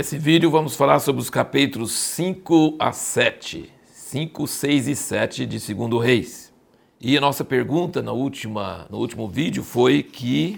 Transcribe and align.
Nesse 0.00 0.16
vídeo 0.16 0.50
vamos 0.50 0.76
falar 0.76 0.98
sobre 0.98 1.20
os 1.20 1.28
capítulos 1.28 1.92
5 1.92 2.76
a 2.78 2.90
7, 2.90 3.70
5, 3.84 4.46
6 4.46 4.88
e 4.88 4.96
7 4.96 5.44
de 5.44 5.74
2 5.74 6.02
Reis. 6.02 6.54
E 6.98 7.18
a 7.18 7.20
nossa 7.20 7.44
pergunta 7.44 8.00
na 8.00 8.10
última, 8.10 8.86
no 8.88 8.96
último 8.96 9.28
vídeo 9.28 9.62
foi 9.62 10.02
que 10.02 10.56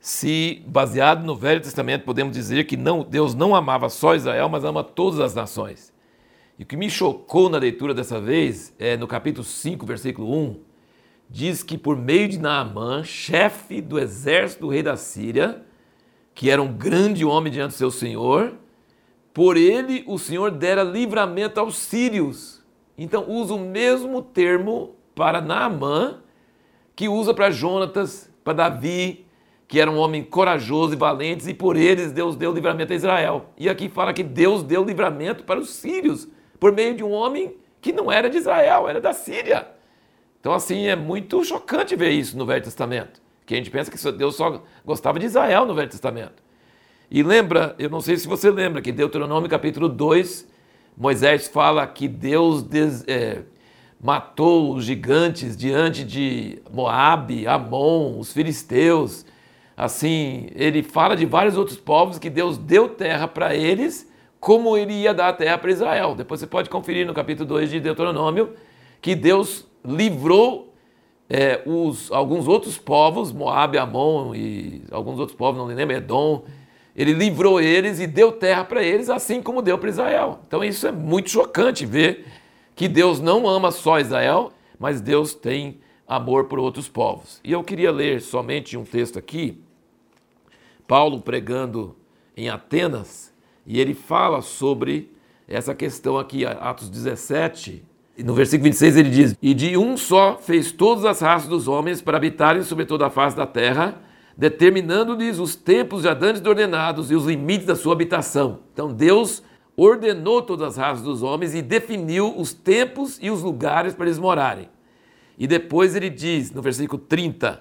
se, 0.00 0.62
baseado 0.66 1.26
no 1.26 1.36
Velho 1.36 1.60
Testamento, 1.60 2.06
podemos 2.06 2.32
dizer 2.32 2.64
que 2.64 2.74
não, 2.74 3.02
Deus 3.04 3.34
não 3.34 3.54
amava 3.54 3.90
só 3.90 4.14
Israel, 4.14 4.48
mas 4.48 4.64
ama 4.64 4.82
todas 4.82 5.20
as 5.20 5.34
nações. 5.34 5.92
E 6.58 6.62
o 6.62 6.66
que 6.66 6.74
me 6.74 6.88
chocou 6.88 7.50
na 7.50 7.58
leitura 7.58 7.92
dessa 7.92 8.18
vez 8.18 8.74
é 8.78 8.96
no 8.96 9.06
capítulo 9.06 9.44
5, 9.44 9.84
versículo 9.84 10.34
1, 10.34 10.60
diz 11.28 11.62
que 11.62 11.76
por 11.76 11.98
meio 11.98 12.30
de 12.30 12.38
Naamã, 12.38 13.04
chefe 13.04 13.82
do 13.82 13.98
exército 13.98 14.62
do 14.62 14.72
rei 14.72 14.82
da 14.82 14.96
Síria, 14.96 15.62
que 16.34 16.50
era 16.50 16.60
um 16.60 16.72
grande 16.72 17.24
homem 17.24 17.52
diante 17.52 17.72
do 17.72 17.76
seu 17.76 17.90
senhor, 17.90 18.54
por 19.32 19.56
ele 19.56 20.04
o 20.06 20.18
senhor 20.18 20.50
dera 20.50 20.82
livramento 20.82 21.60
aos 21.60 21.76
sírios. 21.76 22.62
Então 22.98 23.28
usa 23.28 23.54
o 23.54 23.58
mesmo 23.58 24.20
termo 24.20 24.96
para 25.14 25.40
Naamã 25.40 26.20
que 26.96 27.08
usa 27.08 27.34
para 27.34 27.50
Jonatas, 27.50 28.30
para 28.42 28.52
Davi, 28.52 29.26
que 29.66 29.80
era 29.80 29.90
um 29.90 29.96
homem 29.96 30.22
corajoso 30.22 30.92
e 30.92 30.96
valente, 30.96 31.48
e 31.48 31.54
por 31.54 31.76
eles 31.76 32.12
Deus 32.12 32.36
deu 32.36 32.52
livramento 32.52 32.92
a 32.92 32.96
Israel. 32.96 33.46
E 33.58 33.68
aqui 33.68 33.88
fala 33.88 34.12
que 34.12 34.22
Deus 34.22 34.62
deu 34.62 34.84
livramento 34.84 35.42
para 35.42 35.58
os 35.58 35.70
sírios, 35.70 36.28
por 36.60 36.72
meio 36.72 36.94
de 36.94 37.02
um 37.02 37.10
homem 37.10 37.56
que 37.80 37.92
não 37.92 38.12
era 38.12 38.30
de 38.30 38.38
Israel, 38.38 38.88
era 38.88 39.00
da 39.00 39.12
Síria. 39.12 39.66
Então, 40.38 40.52
assim, 40.52 40.86
é 40.86 40.94
muito 40.94 41.42
chocante 41.42 41.96
ver 41.96 42.10
isso 42.10 42.36
no 42.38 42.46
Velho 42.46 42.62
Testamento 42.62 43.23
que 43.46 43.54
a 43.54 43.56
gente 43.56 43.70
pensa 43.70 43.90
que 43.90 44.12
Deus 44.12 44.36
só 44.36 44.62
gostava 44.84 45.18
de 45.18 45.26
Israel 45.26 45.66
no 45.66 45.74
Velho 45.74 45.88
Testamento. 45.88 46.42
E 47.10 47.22
lembra, 47.22 47.74
eu 47.78 47.90
não 47.90 48.00
sei 48.00 48.16
se 48.16 48.26
você 48.26 48.50
lembra, 48.50 48.80
que 48.80 48.90
Deuteronômio 48.90 49.48
capítulo 49.48 49.88
2, 49.88 50.48
Moisés 50.96 51.48
fala 51.48 51.86
que 51.86 52.08
Deus 52.08 52.62
des, 52.62 53.04
é, 53.06 53.42
matou 54.02 54.74
os 54.74 54.84
gigantes 54.84 55.56
diante 55.56 56.04
de 56.04 56.60
Moabe, 56.72 57.46
Amon, 57.46 58.18
os 58.18 58.32
filisteus. 58.32 59.24
Assim, 59.76 60.48
ele 60.54 60.82
fala 60.82 61.16
de 61.16 61.26
vários 61.26 61.56
outros 61.56 61.78
povos 61.78 62.18
que 62.18 62.30
Deus 62.30 62.58
deu 62.58 62.88
terra 62.88 63.28
para 63.28 63.54
eles, 63.54 64.10
como 64.40 64.76
ele 64.76 64.92
ia 64.92 65.14
dar 65.14 65.28
a 65.28 65.32
terra 65.32 65.58
para 65.58 65.70
Israel. 65.70 66.14
Depois 66.14 66.40
você 66.40 66.46
pode 66.46 66.68
conferir 66.68 67.06
no 67.06 67.14
capítulo 67.14 67.48
2 67.48 67.70
de 67.70 67.80
Deuteronômio 67.80 68.54
que 69.00 69.14
Deus 69.14 69.66
livrou 69.84 70.73
é, 71.28 71.62
os, 71.64 72.10
alguns 72.12 72.46
outros 72.46 72.78
povos, 72.78 73.32
Moab, 73.32 73.76
Amon 73.78 74.34
e 74.34 74.82
alguns 74.90 75.18
outros 75.18 75.36
povos, 75.36 75.58
não 75.58 75.66
lembro, 75.66 75.96
Edom, 75.96 76.44
ele 76.94 77.12
livrou 77.12 77.60
eles 77.60 77.98
e 77.98 78.06
deu 78.06 78.30
terra 78.30 78.64
para 78.64 78.82
eles, 78.82 79.10
assim 79.10 79.42
como 79.42 79.62
deu 79.62 79.78
para 79.78 79.88
Israel. 79.88 80.40
Então 80.46 80.62
isso 80.62 80.86
é 80.86 80.92
muito 80.92 81.30
chocante 81.30 81.84
ver 81.84 82.26
que 82.76 82.88
Deus 82.88 83.20
não 83.20 83.48
ama 83.48 83.70
só 83.70 83.98
Israel, 83.98 84.52
mas 84.78 85.00
Deus 85.00 85.34
tem 85.34 85.80
amor 86.06 86.44
por 86.44 86.58
outros 86.58 86.88
povos. 86.88 87.40
E 87.42 87.52
eu 87.52 87.64
queria 87.64 87.90
ler 87.90 88.20
somente 88.20 88.76
um 88.76 88.84
texto 88.84 89.18
aqui, 89.18 89.60
Paulo 90.86 91.20
pregando 91.20 91.96
em 92.36 92.48
Atenas, 92.48 93.32
e 93.66 93.80
ele 93.80 93.94
fala 93.94 94.42
sobre 94.42 95.10
essa 95.48 95.74
questão 95.74 96.18
aqui, 96.18 96.44
Atos 96.44 96.90
17, 96.90 97.82
no 98.22 98.34
versículo 98.34 98.64
26 98.64 98.96
ele 98.96 99.10
diz: 99.10 99.36
E 99.42 99.54
de 99.54 99.76
um 99.76 99.96
só 99.96 100.38
fez 100.38 100.70
todas 100.70 101.04
as 101.04 101.20
raças 101.20 101.48
dos 101.48 101.66
homens 101.66 102.00
para 102.00 102.16
habitarem 102.16 102.62
sobre 102.62 102.84
toda 102.84 103.06
a 103.06 103.10
face 103.10 103.36
da 103.36 103.46
terra, 103.46 104.00
determinando-lhes 104.36 105.38
os 105.38 105.56
tempos 105.56 106.02
já 106.02 106.14
dantes 106.14 106.44
ordenados 106.44 107.10
e 107.10 107.14
os 107.14 107.24
limites 107.26 107.66
da 107.66 107.74
sua 107.74 107.92
habitação. 107.92 108.60
Então 108.72 108.92
Deus 108.92 109.42
ordenou 109.76 110.42
todas 110.42 110.68
as 110.68 110.76
raças 110.76 111.04
dos 111.04 111.22
homens 111.22 111.54
e 111.54 111.62
definiu 111.62 112.32
os 112.38 112.52
tempos 112.52 113.18
e 113.20 113.30
os 113.30 113.42
lugares 113.42 113.94
para 113.94 114.06
eles 114.06 114.18
morarem. 114.18 114.68
E 115.36 115.46
depois 115.46 115.96
ele 115.96 116.10
diz, 116.10 116.52
no 116.52 116.62
versículo 116.62 117.00
30, 117.00 117.60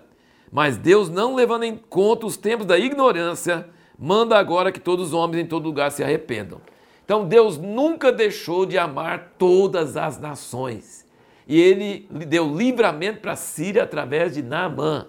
mas 0.52 0.78
Deus, 0.78 1.10
não 1.10 1.34
levando 1.34 1.64
em 1.64 1.76
conta 1.76 2.28
os 2.28 2.38
tempos 2.38 2.68
da 2.68 2.78
ignorância, 2.78 3.68
manda 3.98 4.38
agora 4.38 4.72
que 4.72 4.80
todos 4.80 5.08
os 5.08 5.14
homens 5.14 5.44
em 5.44 5.48
todo 5.48 5.66
lugar 5.66 5.92
se 5.92 6.04
arrependam. 6.04 6.62
Então 7.06 7.28
Deus 7.28 7.58
nunca 7.58 8.12
deixou 8.12 8.66
de 8.66 8.78
amar 8.78 9.34
todas 9.38 9.98
as 9.98 10.20
nações. 10.20 11.06
E 11.48 11.60
ele 11.60 12.08
deu 12.28 12.56
livramento 12.56 13.20
para 13.20 13.34
a 13.34 13.36
Síria 13.36 13.84
através 13.84 14.34
de 14.34 14.42
Naamã. 14.42 15.08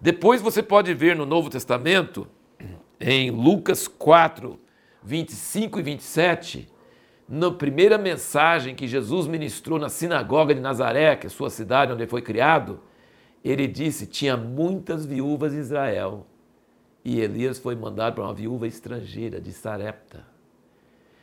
Depois 0.00 0.42
você 0.42 0.62
pode 0.62 0.92
ver 0.92 1.16
no 1.16 1.24
Novo 1.24 1.48
Testamento, 1.48 2.26
em 3.00 3.30
Lucas 3.30 3.88
4, 3.88 4.58
25 5.02 5.80
e 5.80 5.82
27, 5.82 6.68
na 7.28 7.50
primeira 7.50 7.96
mensagem 7.96 8.74
que 8.74 8.86
Jesus 8.86 9.26
ministrou 9.26 9.78
na 9.78 9.88
sinagoga 9.88 10.54
de 10.54 10.60
Nazaré, 10.60 11.16
que 11.16 11.26
é 11.26 11.30
sua 11.30 11.50
cidade 11.50 11.92
onde 11.92 12.02
ele 12.02 12.10
foi 12.10 12.20
criado, 12.20 12.80
ele 13.44 13.66
disse: 13.66 14.06
tinha 14.06 14.36
muitas 14.36 15.06
viúvas 15.06 15.54
em 15.54 15.58
Israel. 15.58 16.26
E 17.04 17.20
Elias 17.20 17.58
foi 17.58 17.74
mandado 17.74 18.14
para 18.14 18.24
uma 18.24 18.34
viúva 18.34 18.66
estrangeira 18.66 19.40
de 19.40 19.52
Sarepta. 19.52 20.31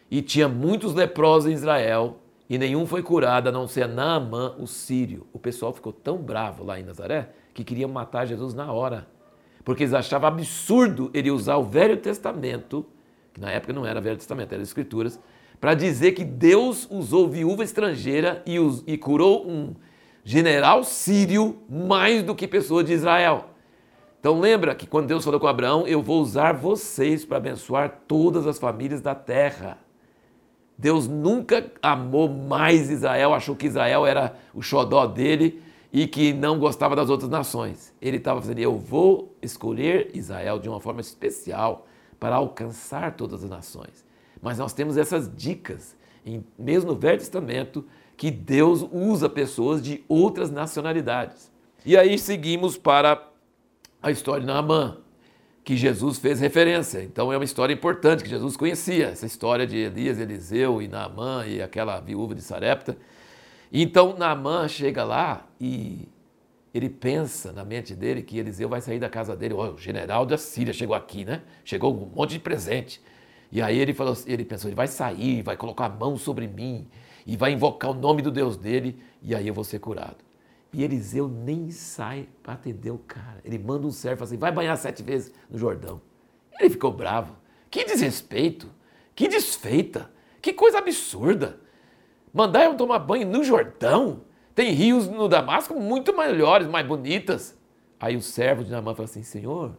E 0.09 0.21
tinha 0.21 0.47
muitos 0.47 0.93
leprosos 0.93 1.51
em 1.51 1.53
Israel, 1.53 2.19
e 2.49 2.57
nenhum 2.57 2.85
foi 2.85 3.03
curado, 3.03 3.47
a 3.49 3.51
não 3.51 3.67
ser 3.67 3.87
Naamã, 3.87 4.55
o 4.57 4.65
sírio. 4.65 5.27
O 5.31 5.37
pessoal 5.37 5.71
ficou 5.71 5.93
tão 5.93 6.17
bravo 6.17 6.63
lá 6.63 6.79
em 6.79 6.83
Nazaré 6.83 7.29
que 7.53 7.63
queriam 7.63 7.89
matar 7.89 8.25
Jesus 8.25 8.53
na 8.53 8.71
hora. 8.71 9.07
Porque 9.63 9.83
eles 9.83 9.93
achavam 9.93 10.29
absurdo 10.29 11.11
ele 11.13 11.29
usar 11.29 11.57
o 11.57 11.63
Velho 11.63 11.97
Testamento, 11.97 12.85
que 13.33 13.39
na 13.39 13.51
época 13.51 13.71
não 13.71 13.85
era 13.85 14.01
Velho 14.01 14.17
Testamento, 14.17 14.53
era 14.53 14.63
Escrituras, 14.63 15.19
para 15.59 15.73
dizer 15.73 16.13
que 16.13 16.23
Deus 16.23 16.87
usou 16.89 17.27
viúva 17.27 17.63
estrangeira 17.63 18.41
e, 18.45 18.59
us, 18.59 18.83
e 18.87 18.97
curou 18.97 19.47
um 19.47 19.75
general 20.23 20.83
sírio 20.83 21.59
mais 21.69 22.23
do 22.23 22.33
que 22.33 22.47
pessoa 22.47 22.83
de 22.83 22.93
Israel. 22.93 23.49
Então 24.19 24.39
lembra 24.39 24.73
que 24.73 24.87
quando 24.87 25.07
Deus 25.07 25.23
falou 25.23 25.39
com 25.39 25.47
Abraão, 25.47 25.85
eu 25.87 26.01
vou 26.01 26.21
usar 26.21 26.53
vocês 26.53 27.23
para 27.23 27.37
abençoar 27.37 28.01
todas 28.07 28.47
as 28.47 28.57
famílias 28.57 29.01
da 29.01 29.13
terra. 29.13 29.77
Deus 30.79 31.09
nunca 31.09 31.69
amou 31.81 32.29
mais 32.29 32.89
Israel, 32.89 33.33
achou 33.33 33.53
que 33.53 33.67
Israel 33.67 34.05
era 34.05 34.33
o 34.53 34.61
xodó 34.61 35.05
dele 35.05 35.61
e 35.91 36.07
que 36.07 36.31
não 36.31 36.57
gostava 36.57 36.95
das 36.95 37.09
outras 37.09 37.29
nações. 37.29 37.93
Ele 38.01 38.15
estava 38.15 38.39
dizendo: 38.39 38.59
Eu 38.59 38.77
vou 38.77 39.35
escolher 39.41 40.09
Israel 40.13 40.57
de 40.57 40.69
uma 40.69 40.79
forma 40.79 41.01
especial 41.01 41.85
para 42.17 42.37
alcançar 42.37 43.17
todas 43.17 43.43
as 43.43 43.49
nações. 43.49 44.05
Mas 44.41 44.57
nós 44.57 44.71
temos 44.71 44.95
essas 44.95 45.29
dicas, 45.35 45.97
mesmo 46.57 46.93
no 46.93 46.97
Velho 46.97 47.19
Testamento, 47.19 47.85
que 48.15 48.31
Deus 48.31 48.87
usa 48.89 49.27
pessoas 49.27 49.83
de 49.83 50.01
outras 50.07 50.49
nacionalidades. 50.49 51.51
E 51.85 51.97
aí 51.97 52.17
seguimos 52.17 52.77
para 52.77 53.21
a 54.01 54.11
história 54.11 54.39
de 54.39 54.47
Naamã 54.47 54.97
que 55.63 55.77
Jesus 55.77 56.17
fez 56.17 56.39
referência. 56.39 57.03
Então 57.03 57.31
é 57.31 57.37
uma 57.37 57.43
história 57.43 57.73
importante 57.73 58.23
que 58.23 58.29
Jesus 58.29 58.57
conhecia, 58.57 59.07
essa 59.07 59.25
história 59.25 59.67
de 59.67 59.77
Elias, 59.77 60.19
Eliseu 60.19 60.81
e 60.81 60.87
Naamã 60.87 61.45
e 61.45 61.61
aquela 61.61 61.99
viúva 61.99 62.33
de 62.33 62.41
Sarepta. 62.41 62.97
Então 63.71 64.17
Naamã 64.17 64.67
chega 64.67 65.03
lá 65.03 65.47
e 65.59 66.07
ele 66.73 66.89
pensa 66.89 67.51
na 67.51 67.63
mente 67.63 67.95
dele 67.95 68.21
que 68.21 68.37
Eliseu 68.37 68.69
vai 68.69 68.81
sair 68.81 68.99
da 68.99 69.09
casa 69.09 69.35
dele. 69.35 69.53
Oh, 69.53 69.73
o 69.73 69.77
general 69.77 70.25
da 70.25 70.37
Síria 70.37 70.73
chegou 70.73 70.95
aqui, 70.95 71.25
né? 71.25 71.41
Chegou 71.63 71.93
um 71.93 72.15
monte 72.15 72.31
de 72.31 72.39
presente. 72.39 73.01
E 73.51 73.61
aí 73.61 73.79
ele 73.79 73.93
falou, 73.93 74.15
ele 74.27 74.45
pensou, 74.45 74.69
ele 74.69 74.75
vai 74.75 74.87
sair, 74.87 75.41
vai 75.41 75.57
colocar 75.57 75.85
a 75.85 75.89
mão 75.89 76.15
sobre 76.17 76.47
mim 76.47 76.87
e 77.25 77.35
vai 77.35 77.51
invocar 77.51 77.91
o 77.91 77.93
nome 77.93 78.21
do 78.21 78.31
Deus 78.31 78.55
dele 78.55 78.99
e 79.21 79.33
aí 79.33 79.47
eu 79.47 79.53
vou 79.53 79.63
ser 79.63 79.79
curado. 79.79 80.28
E 80.71 80.83
Eliseu 80.83 81.27
nem 81.27 81.71
sai 81.71 82.29
para 82.43 82.53
atender 82.53 82.91
o 82.91 82.99
cara. 82.99 83.39
Ele 83.43 83.57
manda 83.57 83.87
um 83.87 83.91
servo 83.91 84.23
assim, 84.23 84.37
vai 84.37 84.51
banhar 84.51 84.77
sete 84.77 85.01
vezes 85.01 85.33
no 85.49 85.57
Jordão. 85.57 86.01
Ele 86.59 86.69
ficou 86.69 86.91
bravo. 86.91 87.35
Que 87.71 87.83
desrespeito, 87.85 88.69
que 89.15 89.27
desfeita, 89.27 90.11
que 90.41 90.53
coisa 90.53 90.77
absurda. 90.77 91.59
Mandar 92.33 92.65
eu 92.65 92.75
tomar 92.75 92.99
banho 92.99 93.27
no 93.27 93.43
Jordão? 93.43 94.21
Tem 94.53 94.71
rios 94.71 95.07
no 95.07 95.27
Damasco 95.27 95.73
muito 95.79 96.15
melhores, 96.15 96.67
mais 96.67 96.85
bonitas. 96.85 97.57
Aí 97.99 98.15
o 98.15 98.21
servo 98.21 98.63
de 98.63 98.71
Naamã 98.71 98.93
falou 98.93 99.05
assim, 99.05 99.23
Senhor, 99.23 99.75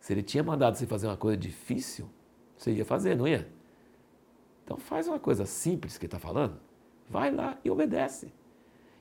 se 0.00 0.12
ele 0.12 0.22
tinha 0.22 0.42
mandado 0.42 0.76
você 0.76 0.86
fazer 0.86 1.06
uma 1.06 1.16
coisa 1.16 1.36
difícil, 1.36 2.08
você 2.56 2.72
ia 2.72 2.84
fazer, 2.84 3.16
não 3.16 3.26
ia? 3.26 3.48
Então 4.64 4.76
faz 4.76 5.06
uma 5.06 5.18
coisa 5.18 5.46
simples 5.46 5.96
que 5.96 6.06
está 6.06 6.18
falando. 6.18 6.58
Vai 7.08 7.30
lá 7.30 7.56
e 7.64 7.70
obedece. 7.70 8.32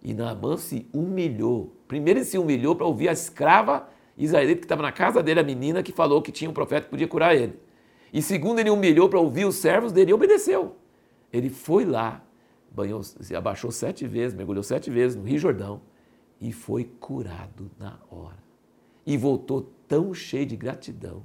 E 0.06 0.14
Naamã 0.14 0.56
se 0.56 0.88
humilhou. 0.94 1.76
Primeiro 1.88 2.20
ele 2.20 2.26
se 2.28 2.38
humilhou 2.38 2.76
para 2.76 2.86
ouvir 2.86 3.10
a 3.10 3.12
escrava 3.12 3.90
israelita 4.16 4.60
que 4.60 4.66
estava 4.66 4.84
na 4.84 4.92
casa 4.92 5.24
dele, 5.24 5.40
a 5.40 5.44
menina 5.44 5.82
que 5.82 5.92
falou 5.92 6.22
que 6.22 6.32
tinha 6.32 6.48
um 6.48 6.54
profeta 6.54 6.84
que 6.84 6.92
podia 6.92 7.08
curar 7.08 7.36
ele. 7.36 7.60
E 8.14 8.22
segundo 8.22 8.60
ele 8.60 8.70
humilhou 8.70 9.10
para 9.10 9.20
ouvir 9.20 9.46
os 9.46 9.56
servos 9.56 9.92
dele 9.92 10.12
e 10.12 10.14
obedeceu. 10.14 10.76
Ele 11.34 11.50
foi 11.50 11.86
lá, 11.86 12.24
banhou, 12.70 13.02
se 13.02 13.36
abaixou 13.36 13.72
sete 13.72 14.06
vezes, 14.06 14.38
mergulhou 14.38 14.62
sete 14.62 14.92
vezes 14.92 15.18
no 15.18 15.24
Rio 15.24 15.40
Jordão 15.40 15.82
e 16.40 16.52
foi 16.52 16.84
curado 16.84 17.72
na 17.80 17.98
hora. 18.08 18.44
E 19.08 19.18
voltou 19.18 19.74
tão 19.88 20.14
cheio 20.14 20.46
de 20.46 20.56
gratidão. 20.56 21.24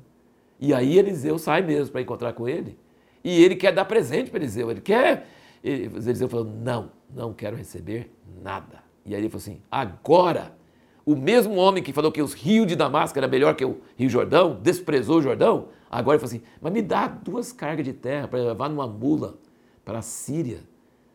E 0.59 0.73
aí 0.73 0.99
Eliseu 0.99 1.38
sai 1.38 1.61
mesmo 1.61 1.93
para 1.93 2.00
encontrar 2.00 2.32
com 2.32 2.49
ele. 2.49 2.79
E 3.23 3.44
ele 3.44 3.56
quer 3.56 3.75
dar 3.75 3.85
presente 3.85 4.31
para 4.31 4.41
Eliseu. 4.41 4.71
Ele 4.71 4.81
quer. 4.81 5.29
Eliseu 5.62 6.29
falou: 6.29 6.45
Não, 6.45 6.91
não 7.15 7.33
quero 7.33 7.57
receber 7.57 8.11
nada. 8.43 8.83
E 9.05 9.15
aí 9.15 9.21
ele 9.21 9.29
falou 9.29 9.43
assim: 9.43 9.61
Agora, 9.71 10.57
o 11.05 11.17
mesmo 11.17 11.57
homem 11.57 11.83
que 11.83 11.93
falou 11.93 12.12
que 12.12 12.23
os 12.23 12.33
rios 12.33 12.67
de 12.67 12.77
Damasco 12.77 13.19
era 13.19 13.29
melhor 13.29 13.55
que 13.55 13.65
o 13.65 13.81
Rio 13.97 14.09
Jordão, 14.09 14.59
desprezou 14.61 15.19
o 15.19 15.23
Jordão, 15.23 15.69
agora 15.91 16.17
ele 16.17 16.27
falou 16.27 16.37
assim: 16.37 16.47
Mas 16.61 16.73
me 16.73 16.83
dá 16.83 17.07
duas 17.07 17.53
cargas 17.53 17.85
de 17.85 17.93
terra 17.93 18.29
para 18.29 18.39
levar 18.41 18.69
numa 18.69 18.87
mula 18.87 19.39
para 19.85 19.99
a 19.99 20.03
Síria. 20.03 20.61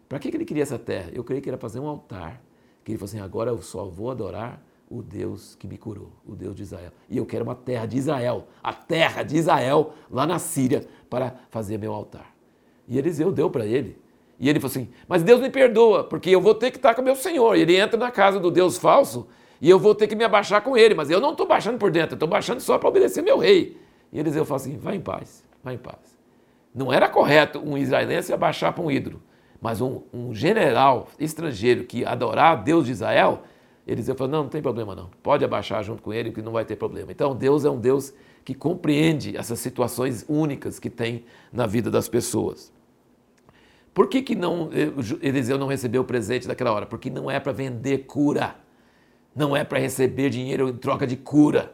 Para 0.07 0.19
que 0.19 0.27
ele 0.27 0.45
queria 0.45 0.63
essa 0.63 0.77
terra? 0.77 1.09
Eu 1.13 1.23
creio 1.23 1.41
que 1.41 1.49
era 1.49 1.57
fazer 1.57 1.79
um 1.79 1.87
altar. 1.87 2.41
Que 2.83 2.91
ele 2.91 2.97
falou 2.97 3.09
assim: 3.09 3.19
Agora 3.19 3.51
eu 3.51 3.61
só 3.61 3.85
vou 3.85 4.11
adorar 4.11 4.61
o 4.89 5.01
Deus 5.01 5.55
que 5.55 5.67
me 5.67 5.77
curou, 5.77 6.11
o 6.25 6.35
Deus 6.35 6.55
de 6.55 6.63
Israel. 6.63 6.91
E 7.09 7.17
eu 7.17 7.25
quero 7.25 7.43
uma 7.43 7.55
terra 7.55 7.85
de 7.85 7.97
Israel, 7.97 8.47
a 8.61 8.71
terra 8.71 9.23
de 9.23 9.35
Israel, 9.35 9.93
lá 10.09 10.27
na 10.27 10.37
Síria, 10.37 10.87
para 11.09 11.35
fazer 11.49 11.77
meu 11.77 11.93
altar. 11.93 12.35
E 12.87 12.97
Eliseu 12.97 13.31
deu 13.31 13.49
para 13.49 13.65
ele. 13.65 13.97
E 14.39 14.49
ele 14.49 14.59
falou 14.59 14.71
assim: 14.71 14.89
Mas 15.07 15.23
Deus 15.23 15.41
me 15.41 15.49
perdoa, 15.49 16.03
porque 16.03 16.29
eu 16.29 16.41
vou 16.41 16.53
ter 16.53 16.71
que 16.71 16.77
estar 16.77 16.93
com 16.93 17.01
meu 17.01 17.15
Senhor. 17.15 17.55
Ele 17.55 17.75
entra 17.75 17.97
na 17.97 18.11
casa 18.11 18.39
do 18.39 18.51
Deus 18.51 18.77
falso 18.77 19.27
e 19.61 19.69
eu 19.69 19.79
vou 19.79 19.95
ter 19.95 20.07
que 20.07 20.15
me 20.15 20.23
abaixar 20.23 20.61
com 20.61 20.77
ele. 20.77 20.93
Mas 20.93 21.09
eu 21.09 21.19
não 21.19 21.31
estou 21.31 21.47
baixando 21.47 21.77
por 21.77 21.91
dentro, 21.91 22.13
eu 22.13 22.15
estou 22.15 22.29
baixando 22.29 22.61
só 22.61 22.77
para 22.77 22.89
obedecer 22.89 23.21
meu 23.21 23.37
rei. 23.37 23.77
E 24.11 24.19
Eliseu 24.19 24.45
fala 24.45 24.61
assim: 24.61 24.77
Vai 24.77 24.95
em 24.95 25.01
paz, 25.01 25.43
vai 25.63 25.75
em 25.75 25.79
paz. 25.79 26.17
Não 26.73 26.91
era 26.91 27.07
correto 27.07 27.59
um 27.59 27.77
israelense 27.77 28.33
abaixar 28.33 28.73
para 28.73 28.83
um 28.83 28.91
ídolo, 28.91 29.21
mas 29.61 29.79
um, 29.79 30.01
um 30.13 30.33
general 30.33 31.07
estrangeiro 31.17 31.85
que 31.85 32.03
adorar 32.03 32.61
Deus 32.63 32.85
de 32.85 32.91
Israel 32.91 33.43
Eliseu 33.87 34.15
falou: 34.15 34.31
não, 34.31 34.43
não 34.43 34.49
tem 34.49 34.61
problema 34.61 34.95
não. 34.95 35.09
Pode 35.21 35.45
abaixar 35.45 35.83
junto 35.83 36.01
com 36.01 36.11
ele 36.11 36.31
que 36.31 36.41
não 36.41 36.51
vai 36.51 36.65
ter 36.65 36.75
problema. 36.75 37.11
Então 37.11 37.35
Deus 37.35 37.65
é 37.65 37.69
um 37.69 37.79
Deus 37.79 38.13
que 38.43 38.53
compreende 38.53 39.35
essas 39.37 39.59
situações 39.59 40.25
únicas 40.27 40.79
que 40.79 40.89
tem 40.89 41.25
na 41.51 41.65
vida 41.65 41.91
das 41.91 42.07
pessoas. 42.07 42.71
Por 43.95 44.09
que, 44.09 44.21
que 44.21 44.35
não, 44.35 44.69
eh, 44.73 44.91
Eliseu 45.25 45.57
não 45.57 45.67
recebeu 45.67 46.01
o 46.01 46.05
presente 46.05 46.45
daquela 46.45 46.73
hora? 46.73 46.85
Porque 46.85 47.09
não 47.09 47.31
é 47.31 47.39
para 47.39 47.53
vender 47.53 47.99
cura. 47.99 48.57
Não 49.33 49.55
é 49.55 49.63
para 49.63 49.79
receber 49.79 50.29
dinheiro 50.29 50.67
em 50.67 50.75
troca 50.75 51.07
de 51.07 51.15
cura. 51.15 51.73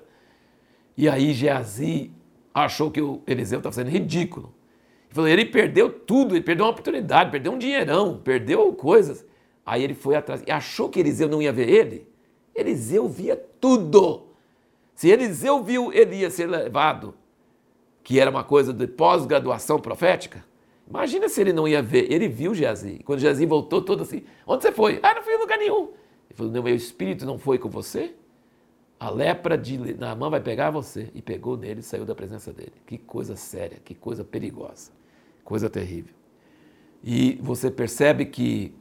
E 0.95 1.09
aí 1.09 1.33
Geazi 1.33 2.11
achou 2.53 2.91
que 2.91 3.01
o 3.01 3.23
Eliseu 3.25 3.57
estava 3.57 3.73
sendo 3.73 3.89
ridículo. 3.89 4.53
Ele 5.07 5.15
falou, 5.15 5.29
ele 5.29 5.45
perdeu 5.45 5.89
tudo, 5.89 6.35
ele 6.35 6.43
perdeu 6.43 6.65
uma 6.65 6.71
oportunidade, 6.71 7.31
perdeu 7.31 7.53
um 7.53 7.57
dinheirão, 7.57 8.21
perdeu 8.23 8.71
coisas. 8.73 9.25
Aí 9.65 9.83
ele 9.83 9.95
foi 9.95 10.15
atrás 10.15 10.43
e 10.45 10.51
achou 10.51 10.89
que 10.89 10.99
Eliseu 10.99 11.27
não 11.27 11.41
ia 11.41 11.51
ver 11.51 11.69
ele. 11.69 12.07
Eliseu 12.53 13.09
via 13.09 13.35
tudo. 13.35 14.27
Se 14.93 15.09
Eliseu 15.09 15.63
viu 15.63 15.91
Elias 15.91 16.33
ser 16.33 16.45
levado, 16.45 17.15
que 18.03 18.19
era 18.19 18.29
uma 18.29 18.43
coisa 18.43 18.71
de 18.71 18.85
pós-graduação 18.85 19.79
profética, 19.79 20.50
imagina 20.89 21.29
se 21.29 21.41
ele 21.41 21.53
não 21.53 21.67
ia 21.67 21.81
ver. 21.81 22.11
Ele 22.11 22.27
viu 22.27 22.53
Geazi. 22.53 22.99
Quando 23.05 23.19
Geazi 23.19 23.45
voltou 23.45 23.81
todo 23.81 24.03
assim, 24.03 24.23
onde 24.45 24.63
você 24.63 24.71
foi? 24.71 24.99
Ah, 25.01 25.13
não 25.13 25.23
fui 25.23 25.33
em 25.33 25.39
lugar 25.39 25.57
nenhum. 25.57 25.83
Ele 26.29 26.35
falou, 26.35 26.51
meu 26.51 26.75
espírito 26.75 27.25
não 27.25 27.37
foi 27.37 27.57
com 27.57 27.69
você? 27.69 28.13
A 28.99 29.09
lepra 29.09 29.57
de 29.57 29.77
Naamã 29.95 30.29
vai 30.29 30.39
pegar 30.39 30.69
você. 30.69 31.09
E 31.13 31.21
pegou 31.21 31.57
nele 31.57 31.79
e 31.79 31.83
saiu 31.83 32.05
da 32.05 32.15
presença 32.15 32.53
dele. 32.53 32.73
Que 32.85 32.97
coisa 32.97 33.35
séria, 33.35 33.79
que 33.83 33.95
coisa 33.95 34.23
perigosa, 34.23 34.91
coisa 35.43 35.69
terrível. 35.69 36.13
E 37.03 37.39
você 37.41 37.71
percebe 37.71 38.25
que 38.25 38.73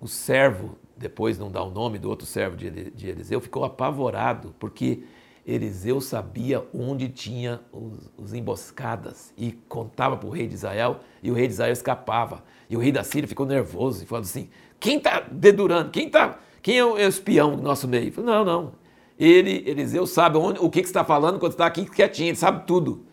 o 0.00 0.06
servo, 0.06 0.78
depois 0.96 1.38
não 1.38 1.50
dá 1.50 1.62
o 1.62 1.70
nome 1.70 1.98
do 1.98 2.08
outro 2.08 2.26
servo 2.26 2.56
de 2.56 3.08
Eliseu, 3.08 3.40
ficou 3.40 3.64
apavorado, 3.64 4.54
porque 4.60 5.02
Eliseu 5.46 6.00
sabia 6.00 6.64
onde 6.72 7.08
tinha 7.08 7.60
os, 7.70 8.10
os 8.16 8.32
emboscadas 8.32 9.32
e 9.36 9.52
contava 9.68 10.16
para 10.16 10.26
o 10.26 10.30
rei 10.30 10.46
de 10.46 10.54
Israel, 10.54 11.00
e 11.22 11.30
o 11.30 11.34
rei 11.34 11.46
de 11.46 11.52
Israel 11.52 11.72
escapava. 11.72 12.42
E 12.68 12.76
o 12.76 12.80
rei 12.80 12.90
da 12.90 13.04
Síria 13.04 13.28
ficou 13.28 13.44
nervoso 13.44 14.02
e 14.02 14.06
falou 14.06 14.22
assim: 14.22 14.48
quem 14.80 14.96
está 14.96 15.20
dedurando? 15.20 15.90
Quem, 15.90 16.08
tá, 16.08 16.38
quem 16.62 16.78
é 16.78 16.84
o 16.84 16.98
espião 16.98 17.56
do 17.56 17.62
nosso 17.62 17.86
meio? 17.86 18.10
Falei, 18.10 18.30
não, 18.30 18.44
não. 18.44 18.72
Ele, 19.18 19.62
Eliseu, 19.66 20.06
sabe 20.06 20.38
onde, 20.38 20.58
o 20.60 20.70
que, 20.70 20.80
que 20.80 20.88
você 20.88 20.90
está 20.90 21.04
falando 21.04 21.38
quando 21.38 21.52
está 21.52 21.66
aqui 21.66 21.84
quietinho, 21.84 22.30
ele 22.30 22.36
sabe 22.36 22.66
tudo. 22.66 23.04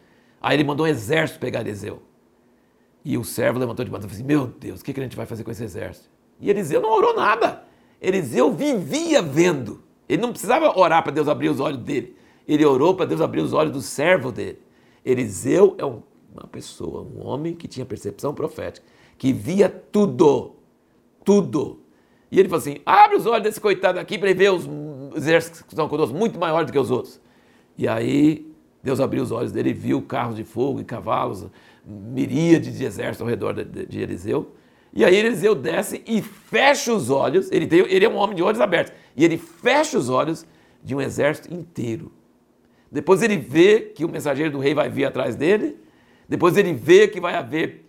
Aí 0.42 0.56
ele 0.56 0.64
mandou 0.64 0.86
um 0.86 0.90
exército 0.90 1.40
pegar 1.40 1.60
Eliseu. 1.60 2.02
E 3.04 3.18
o 3.18 3.24
servo 3.24 3.60
levantou 3.60 3.84
de 3.84 3.92
mão 3.92 4.00
e 4.00 4.02
falou 4.02 4.14
assim: 4.14 4.24
Meu 4.24 4.48
Deus, 4.48 4.80
o 4.82 4.84
que, 4.84 4.94
que 4.94 5.00
a 5.00 5.04
gente 5.04 5.18
vai 5.18 5.26
fazer 5.26 5.44
com 5.44 5.52
esse 5.52 5.64
exército? 5.64 6.10
E 6.40 6.50
Eliseu 6.50 6.82
não 6.82 6.92
orou 6.92 7.16
nada. 7.16 7.64
Eliseu 8.02 8.52
vivia 8.52 9.22
vendo. 9.22 9.84
Ele 10.08 10.22
não 10.22 10.32
precisava 10.32 10.78
orar 10.78 11.04
para 11.04 11.12
Deus 11.12 11.28
abrir 11.28 11.50
os 11.50 11.60
olhos 11.60 11.80
dele. 11.80 12.16
Ele 12.54 12.66
orou 12.66 12.94
para 12.94 13.06
Deus 13.06 13.22
abrir 13.22 13.40
os 13.40 13.54
olhos 13.54 13.72
do 13.72 13.82
servo 13.82 14.30
dele. 14.30 14.60
Eliseu 15.06 15.74
é 15.78 15.86
uma 15.86 16.48
pessoa, 16.52 17.02
um 17.02 17.26
homem 17.26 17.56
que 17.56 17.66
tinha 17.66 17.86
percepção 17.86 18.34
profética, 18.34 18.86
que 19.18 19.32
via 19.32 19.70
tudo. 19.70 20.56
Tudo. 21.24 21.80
E 22.30 22.38
ele 22.38 22.50
falou 22.50 22.60
assim: 22.60 22.80
abre 22.86 23.16
os 23.16 23.26
olhos 23.26 23.44
desse 23.44 23.62
coitado 23.62 24.00
aqui 24.00 24.18
para 24.18 24.30
ele 24.30 24.38
ver 24.38 24.52
os 24.52 24.68
exércitos 25.16 25.62
que 25.62 25.70
estão 25.70 25.88
conosco, 25.88 26.14
muito 26.14 26.38
maiores 26.38 26.68
do 26.68 26.74
que 26.74 26.80
os 26.80 26.92
outros. 26.92 27.22
E 27.78 27.88
aí 27.88 28.54
Deus 28.84 29.00
abriu 29.00 29.24
os 29.24 29.32
olhos 29.32 29.54
dele 29.54 29.70
e 29.70 29.74
viu 29.74 30.02
carros 30.02 30.36
de 30.36 30.44
fogo 30.44 30.82
e 30.82 30.84
cavalos, 30.84 31.46
miríades 31.86 32.78
de 32.78 32.84
exércitos 32.84 33.22
ao 33.22 33.28
redor 33.28 33.54
de, 33.54 33.86
de 33.86 34.02
Eliseu. 34.02 34.52
E 34.94 35.06
aí 35.06 35.16
Eliseu 35.16 35.56
desce 35.56 36.04
e 36.06 36.22
fecha 36.22 36.92
os 36.92 37.10
olhos, 37.10 37.50
ele, 37.50 37.66
tem, 37.66 37.80
ele 37.80 38.04
é 38.04 38.10
um 38.10 38.18
homem 38.18 38.36
de 38.36 38.44
olhos 38.44 38.60
abertos, 38.60 38.92
e 39.16 39.24
ele 39.24 39.38
fecha 39.38 39.98
os 39.98 40.10
olhos 40.10 40.46
de 40.84 40.94
um 40.94 41.00
exército 41.00 41.54
inteiro. 41.54 42.12
Depois 42.92 43.22
ele 43.22 43.38
vê 43.38 43.80
que 43.80 44.04
o 44.04 44.10
mensageiro 44.10 44.52
do 44.52 44.60
rei 44.60 44.74
vai 44.74 44.90
vir 44.90 45.06
atrás 45.06 45.36
dele, 45.36 45.78
depois 46.28 46.58
ele 46.58 46.74
vê 46.74 47.08
que 47.08 47.22
vai 47.22 47.36
haver 47.36 47.86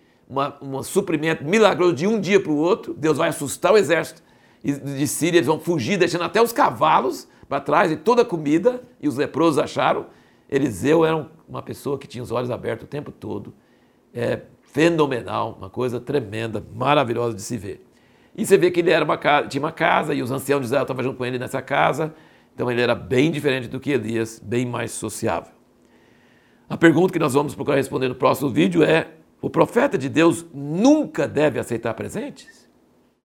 um 0.60 0.82
suprimento 0.82 1.44
milagroso 1.44 1.94
de 1.94 2.06
um 2.06 2.20
dia 2.20 2.40
para 2.40 2.52
o 2.52 2.56
outro, 2.56 2.94
Deus 2.94 3.18
vai 3.18 3.28
assustar 3.28 3.72
o 3.72 3.76
exército 3.76 4.22
de 4.62 5.06
Síria, 5.06 5.38
eles 5.38 5.46
vão 5.46 5.58
fugir, 5.58 5.98
deixando 5.98 6.24
até 6.24 6.40
os 6.40 6.52
cavalos 6.52 7.28
para 7.48 7.60
trás 7.60 7.90
e 7.90 7.96
toda 7.96 8.22
a 8.22 8.24
comida, 8.24 8.82
e 9.00 9.08
os 9.08 9.16
leprosos 9.16 9.58
acharam. 9.58 10.06
Eliseu 10.48 11.04
era 11.04 11.28
uma 11.48 11.62
pessoa 11.62 11.98
que 11.98 12.06
tinha 12.06 12.22
os 12.22 12.30
olhos 12.30 12.50
abertos 12.50 12.84
o 12.84 12.88
tempo 12.88 13.10
todo, 13.10 13.52
é, 14.14 14.40
fenomenal, 14.62 15.56
uma 15.58 15.68
coisa 15.68 16.00
tremenda, 16.00 16.64
maravilhosa 16.74 17.34
de 17.34 17.42
se 17.42 17.56
ver. 17.56 17.86
E 18.34 18.46
você 18.46 18.56
vê 18.56 18.70
que 18.70 18.80
ele 18.80 18.90
era 18.90 19.04
uma 19.04 19.18
tinha 19.46 19.62
uma 19.62 19.72
casa 19.72 20.14
e 20.14 20.22
os 20.22 20.30
anciãos 20.30 20.60
de 20.60 20.66
Israel 20.66 20.82
estavam 20.82 21.02
junto 21.02 21.16
com 21.16 21.26
ele 21.26 21.38
nessa 21.38 21.60
casa, 21.60 22.14
então 22.54 22.70
ele 22.70 22.80
era 22.80 22.94
bem 22.94 23.30
diferente 23.30 23.68
do 23.68 23.80
que 23.80 23.90
Elias, 23.90 24.40
bem 24.42 24.66
mais 24.66 24.92
sociável. 24.92 25.52
A 26.68 26.76
pergunta 26.76 27.12
que 27.12 27.18
nós 27.18 27.34
vamos 27.34 27.54
procurar 27.54 27.76
responder 27.76 28.08
no 28.08 28.14
próximo 28.14 28.50
vídeo 28.50 28.82
é: 28.82 29.08
o 29.40 29.50
profeta 29.50 29.98
de 29.98 30.08
Deus 30.08 30.46
nunca 30.54 31.28
deve 31.28 31.58
aceitar 31.58 31.94
presentes? 31.94 32.70